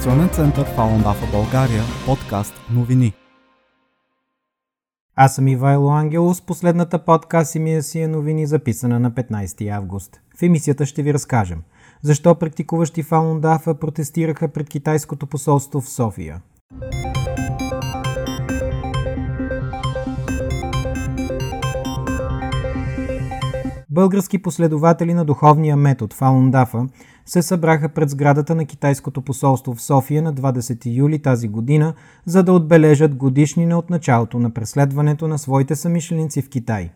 [0.00, 3.12] център Фалун Дафа България, подкаст новини.
[5.16, 10.20] Аз съм Ивайло Ангелос, последната подкаст емисия новини записана на 15 август.
[10.38, 11.62] В емисията ще ви разкажем
[12.02, 16.40] защо практикуващи Фалун Дафа протестираха пред китайското посолство в София.
[23.92, 26.88] Български последователи на духовния метод Фалундафа
[27.26, 31.94] се събраха пред сградата на китайското посолство в София на 20 юли тази година,
[32.26, 36.90] за да отбележат годишнина от началото на преследването на своите самишленици в Китай.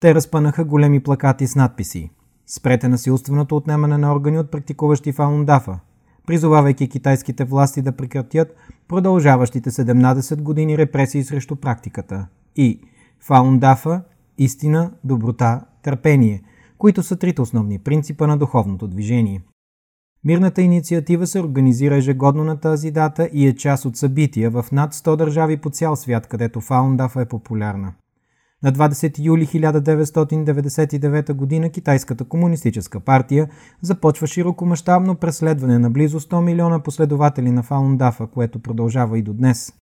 [0.00, 2.10] Те разпънаха големи плакати с надписи
[2.46, 5.78] Спрете насилственото отнемане на органи от практикуващи Фалундафа,
[6.26, 8.56] призовавайки китайските власти да прекратят
[8.88, 12.26] продължаващите 17 години репресии срещу практиката.
[12.56, 12.80] И
[13.20, 14.02] Фалундафа–
[14.38, 16.42] истина, доброта, търпение,
[16.78, 19.42] които са трите основни принципа на духовното движение.
[20.24, 24.94] Мирната инициатива се организира ежегодно на тази дата и е част от събития в над
[24.94, 27.94] 100 държави по цял свят, където фаундафа е популярна.
[28.62, 31.70] На 20 юли 1999 г.
[31.70, 33.48] Китайската комунистическа партия
[33.82, 39.72] започва широкомащабно преследване на близо 100 милиона последователи на Фаундафа, което продължава и до днес.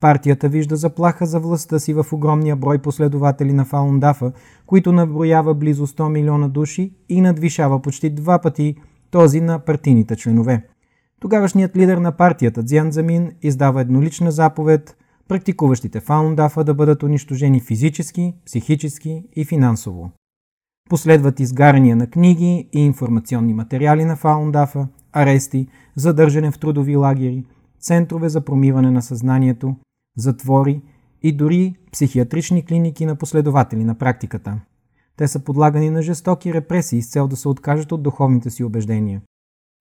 [0.00, 4.32] Партията вижда заплаха за властта си в огромния брой последователи на Фаундафа,
[4.66, 8.76] които наброява близо 100 милиона души и надвишава почти два пъти
[9.10, 10.66] този на партийните членове.
[11.20, 14.96] Тогавашният лидер на партията Дзян Замин издава еднолична заповед
[15.28, 20.10] практикуващите Фаундафа да бъдат унищожени физически, психически и финансово.
[20.90, 27.44] Последват изгаряния на книги и информационни материали на Фаундафа, арести, задържане в трудови лагери,
[27.80, 29.76] центрове за промиване на съзнанието,
[30.16, 30.82] затвори
[31.22, 34.60] и дори психиатрични клиники на последователи на практиката.
[35.16, 39.22] Те са подлагани на жестоки репресии с цел да се откажат от духовните си убеждения.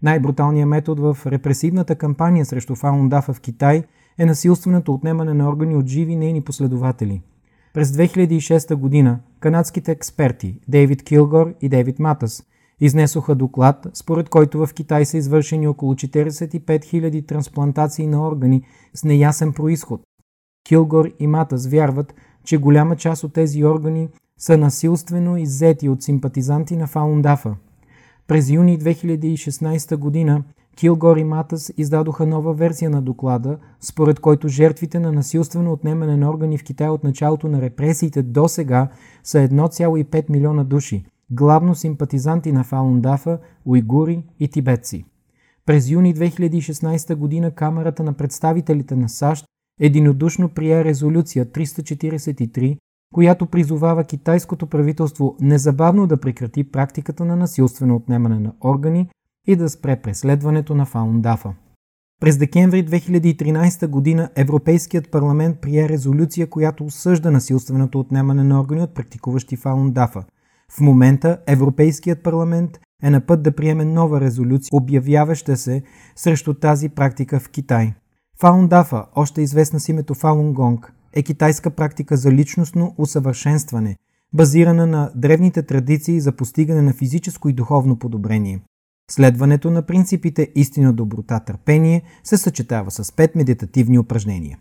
[0.03, 3.83] Най-бруталният метод в репресивната кампания срещу Фаундафа в Китай
[4.17, 7.21] е насилственото отнемане на органи от живи нейни последователи.
[7.73, 12.43] През 2006 година канадските експерти Дейвид Килгор и Дейвид Матас
[12.79, 18.61] изнесоха доклад, според който в Китай са извършени около 45 000 трансплантации на органи
[18.93, 20.01] с неясен происход,
[20.65, 24.09] Килгор и Матас вярват, че голяма част от тези органи
[24.39, 27.55] са насилствено иззети от симпатизанти на Фаундафа.
[28.27, 30.43] През юни 2016 година
[30.75, 36.29] Килгор и Матас издадоха нова версия на доклада, според който жертвите на насилствено отнемане на
[36.29, 38.87] органи в Китай от началото на репресиите до сега
[39.23, 45.05] са 1,5 милиона души, главно симпатизанти на Фаундафа, уйгури и тибетци.
[45.65, 49.45] През юни 2016 година Камерата на представителите на САЩ
[49.79, 52.77] единодушно прие резолюция 343,
[53.13, 59.09] която призовава китайското правителство незабавно да прекрати практиката на насилствено отнемане на органи
[59.47, 61.53] и да спре преследването на Фаундафа.
[62.21, 68.93] През декември 2013 година Европейският парламент прие резолюция, която осъжда насилственото отнемане на органи от
[68.93, 70.23] практикуващи Фаундафа.
[70.71, 75.83] В момента Европейският парламент е на път да приеме нова резолюция, обявяваща се
[76.15, 77.93] срещу тази практика в Китай.
[78.39, 83.97] Фаундафа, още известна с името Фалунгонг, е китайска практика за личностно усъвършенстване,
[84.33, 88.59] базирана на древните традиции за постигане на физическо и духовно подобрение.
[89.11, 94.57] Следването на принципите истина, доброта, търпение се съчетава с пет медитативни упражнения.